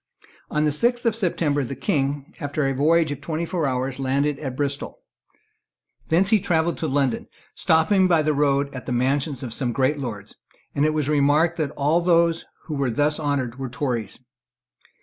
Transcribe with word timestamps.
On 0.49 0.63
the 0.63 0.71
sixth 0.71 1.05
of 1.05 1.15
September 1.15 1.63
the 1.63 1.75
King, 1.75 2.33
after 2.39 2.65
a 2.65 2.73
voyage 2.73 3.11
of 3.11 3.21
twenty 3.21 3.45
four 3.45 3.67
hours, 3.67 3.99
landed 3.99 4.39
at 4.39 4.55
Bristol. 4.55 4.97
Thence 6.07 6.31
he 6.31 6.39
travelled 6.39 6.79
to 6.79 6.87
London, 6.87 7.27
stopping 7.53 8.07
by 8.07 8.23
the 8.23 8.33
road 8.33 8.73
at 8.73 8.87
the 8.87 8.91
mansions 8.93 9.43
of 9.43 9.53
some 9.53 9.71
great 9.71 9.99
lords, 9.99 10.33
and 10.73 10.85
it 10.87 10.95
was 10.95 11.07
remarked 11.07 11.57
that 11.57 11.69
all 11.77 12.01
those 12.01 12.45
who 12.63 12.73
were 12.75 12.89
thus 12.89 13.19
honoured 13.19 13.59
were 13.59 13.69
Tories. 13.69 14.17